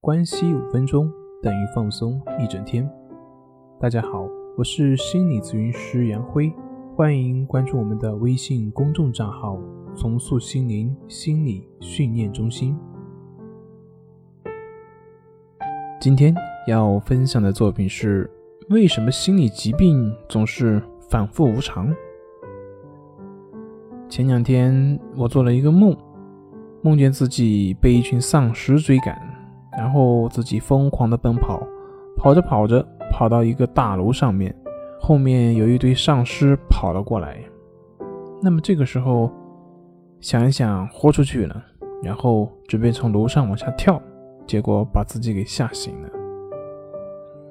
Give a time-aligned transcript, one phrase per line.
[0.00, 1.12] 关系五分钟
[1.42, 2.88] 等于放松一整天。
[3.80, 6.52] 大家好，我是心理咨询师杨辉，
[6.94, 9.58] 欢迎关注我们的微信公众账号
[9.98, 12.78] “重塑心灵心理训练中心”。
[16.00, 16.32] 今天
[16.68, 18.30] 要分享的作品是：
[18.70, 20.80] 为什么心理疾病总是
[21.10, 21.92] 反复无常？
[24.08, 25.94] 前两天我做了一个梦。
[26.80, 29.27] 梦见自己被一群丧尸追赶，
[29.78, 31.62] 然后自己疯狂的奔跑，
[32.16, 34.52] 跑着跑着跑到一个大楼上面，
[35.00, 37.38] 后面有一堆丧尸跑了过来。
[38.42, 39.30] 那么这个时候
[40.20, 41.62] 想一想，豁出去了，
[42.02, 44.02] 然后准备从楼上往下跳，
[44.48, 46.08] 结果把自己给吓醒了。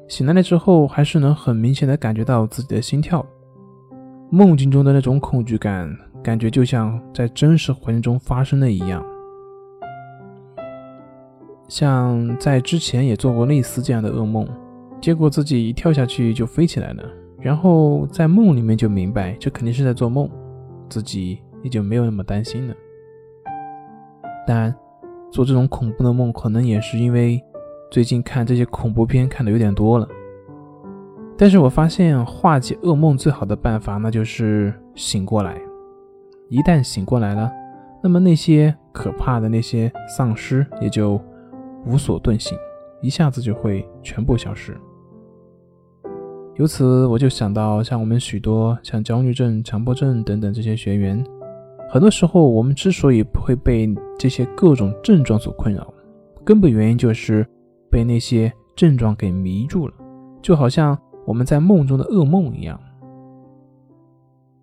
[0.09, 3.25] 醒来了之后，还是能很明显的感觉到自己的心跳，
[4.29, 5.89] 梦境中的那种恐惧感，
[6.21, 9.01] 感觉就像在真实环境中发生的一样。
[11.67, 14.47] 像在之前也做过类似这样的噩梦，
[15.01, 17.03] 结果自己一跳下去就飞起来了，
[17.41, 20.29] 然后在梦里面就明白这肯定是在做梦，
[20.87, 22.73] 自己也就没有那么担心了。
[24.47, 24.73] 但
[25.29, 27.43] 做这种恐怖的梦，可能也是因为
[27.91, 30.07] 最近看这些恐怖片看的有点多了。
[31.37, 35.57] 但是我发现化解噩梦最好的办法，那就是醒过来。
[36.49, 37.51] 一旦醒过来了，
[38.01, 41.19] 那么那些可怕的那些丧尸也就。
[41.85, 42.57] 无所遁形，
[43.01, 44.75] 一下子就会全部消失。
[46.55, 51.23] 由此，我就想到，像我们许多像焦虑症、强迫症等等这些学员，
[51.87, 55.93] 很多时候我们之所以不会被这些各种症状所困扰，
[56.43, 57.47] 根本原因就是
[57.91, 59.93] 被那些症状给迷住了，
[60.41, 62.79] 就好像我们在梦中的噩梦一样。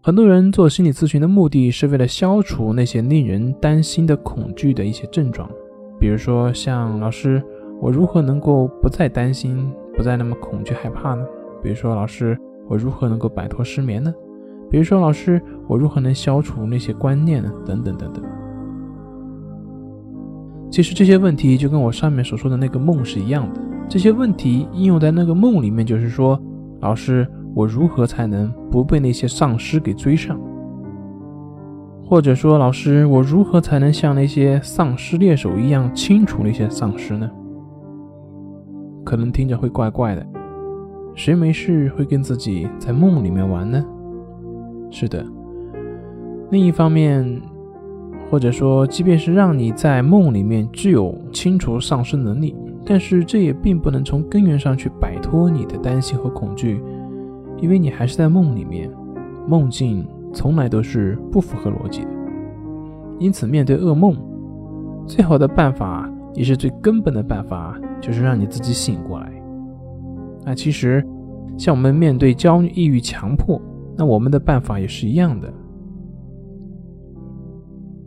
[0.03, 5.49] 很多人做心理咨询的目的是为了消除那些令人担心的恐惧的一些症状。
[6.05, 7.43] 比如说，像老师，
[7.81, 11.25] 我如何能够不再担心，不再那么恐惧害怕呢？
[11.63, 12.39] 比如说，老师，
[12.69, 14.13] 我如何能够摆脱失眠呢？
[14.71, 17.51] 比如说，老师，我如何能消除那些观念呢？
[17.65, 18.23] 等等等等。
[20.71, 23.61] 其实这些问题就跟我上面所说的那个梦是一样的。
[23.89, 26.39] 这些问题应用在那个梦里面，就是说，
[26.83, 30.39] 老师，我如何才能不被那些丧尸给追上？
[32.07, 37.31] 或者说，老师，我如何才能像那些丧尸猎手一样清除那些丧尸呢？
[39.03, 40.25] 可能听着会怪怪的，
[41.15, 43.83] 谁没事会跟自己在梦里面玩呢？
[44.91, 45.25] 是的。
[46.51, 47.41] 另一方面，
[48.31, 52.55] 或者说，即便是让你在梦里面具有清除丧尸能力，
[52.85, 56.83] 但是这也并不能从根源上去摆脱你的担心和恐惧，
[57.61, 58.91] 因为你还是在梦里面，
[59.49, 60.07] 梦境。
[60.35, 62.11] 从来都是不符合逻辑的，
[63.21, 64.15] 因此面对噩梦，
[65.07, 69.33] 最好的办法也是最根本的办法，就是让你自己醒过来。
[70.45, 71.03] 那其实，
[71.57, 73.63] 像我们面对焦虑、抑郁、强迫，
[73.97, 75.51] 那我们的办法也是一样的。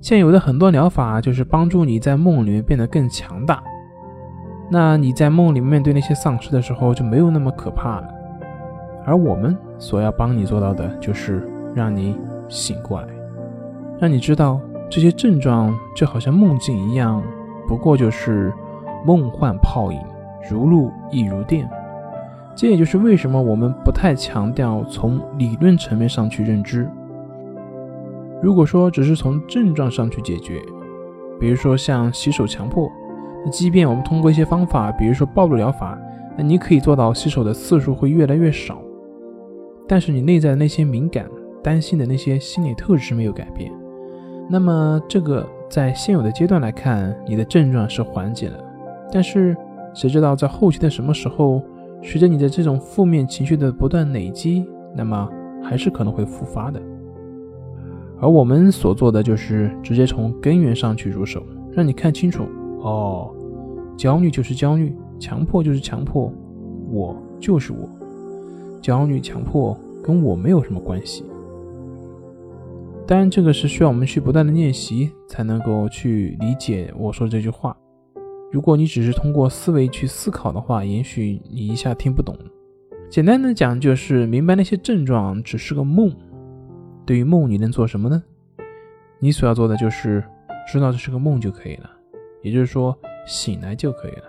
[0.02, 3.64] 现有的很多疗法就是帮助你在梦里面变得更强大，
[4.70, 8.08] 那你在梦里面对那些丧尸的时候就没有那么可怕了。
[9.06, 11.42] 而我们所要帮你做到的就是。
[11.78, 12.18] 让你
[12.50, 13.08] 醒过来，
[14.00, 17.24] 让你知道这些症状就好像梦境一样，
[17.68, 18.52] 不过就是
[19.06, 20.00] 梦幻泡影，
[20.50, 21.70] 如露亦如电。
[22.56, 26.90] 这也就是为什么我们不太强调从理论层面上去认知。
[28.42, 30.60] 如果说只是从症状上去解决，
[31.40, 32.92] 比如说像洗手强迫，
[33.46, 35.96] 那即便我们通过一些方法，比如说暴露疗法，
[36.36, 38.82] 那你可以做到洗手的次数会越来越少，
[39.88, 41.26] 但是你内在的那些敏感。
[41.68, 43.70] 担心的那些心理特质没有改变，
[44.50, 48.58] 那么这个在现有的阶段来看，你的症状是缓解了，
[49.12, 49.54] 但是
[49.94, 51.62] 谁知道在后期的什么时候，
[52.02, 55.30] 随着你的这种负面情绪的不断累积，那么
[55.62, 56.82] 还是可能会复发的。
[58.22, 62.46] 而我们所做的就是直接从根源上去入手，让你看清楚
[62.80, 63.30] 哦，
[63.98, 66.32] 焦虑就是焦虑，强迫就是强迫，
[66.90, 67.80] 我就是我，
[68.82, 71.26] 焦虑强迫跟我没有什么关系。
[73.08, 77.76] 当然，这个是需要我们去不断的练习才能够去理解我说这句话。
[78.52, 82.38] 如果你只是通过思维去思考的话，也许你一下听不懂。
[83.10, 86.14] 简单的讲，就是明白那些症状只是个梦。
[87.06, 88.22] 对于梦，你能做什么呢？
[89.20, 90.22] 你所要做的就是
[90.70, 91.90] 知道这是个梦就可以了，
[92.42, 92.94] 也就是说
[93.26, 94.24] 醒来就可以了。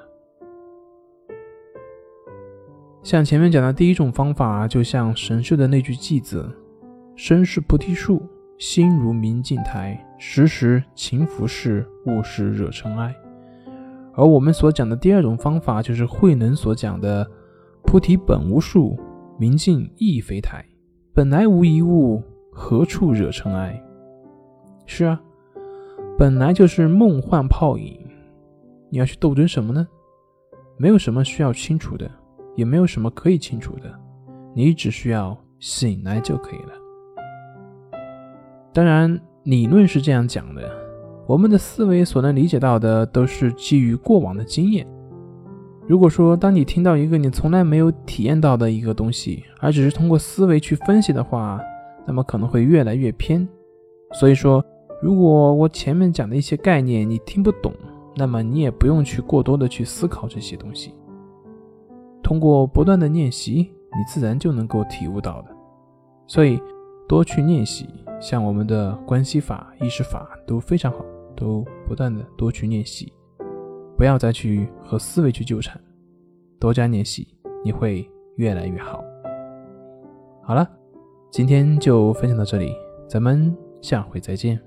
[3.02, 6.48] 像前面讲的第一种方法，就像神秀的那句偈子
[7.16, 8.22] ：“身是菩提树。”
[8.58, 13.14] 心如明镜台，时时勤拂拭，勿使惹尘埃。
[14.14, 17.24] 而我们所讲的第二种方法，就是慧能所讲的
[17.86, 18.98] “菩提本无树，
[19.38, 20.64] 明镜亦非台，
[21.14, 22.20] 本来无一物，
[22.50, 23.80] 何处惹尘埃？”
[24.86, 25.20] 是啊，
[26.18, 27.96] 本来就是梦幻泡影，
[28.90, 29.86] 你要去斗争什么呢？
[30.76, 32.10] 没有什么需要清除的，
[32.56, 33.94] 也没有什么可以清除的，
[34.52, 36.72] 你只需要醒来就可以了。
[38.78, 40.62] 当然，理论是这样讲的。
[41.26, 44.86] 我们的思维所能理解到的都是基于过往的经验。
[45.88, 51.60] 如果说当你听到一个你从来没有体验到的一个东西，而只是通过思维去分析的话，
[52.06, 53.48] 那么可能会越来越偏。
[54.12, 54.64] 所以说，
[55.02, 57.74] 如果我前面讲的一些概念你听不懂，
[58.14, 60.94] 那么你也不用去过多的去思考这些东西。
[62.22, 65.48] 通过不断的练习，你自然就能够体悟到的。
[66.28, 66.62] 所以
[67.08, 67.88] 多去练习，
[68.20, 71.04] 像我们的关系法、意识法都非常好。
[71.40, 73.12] 都不断的多去练习，
[73.96, 75.80] 不要再去和思维去纠缠，
[76.58, 77.28] 多加练习，
[77.64, 78.04] 你会
[78.38, 79.04] 越来越好。
[80.42, 80.68] 好了，
[81.30, 82.74] 今天就分享到这里，
[83.08, 84.60] 咱们下回再见。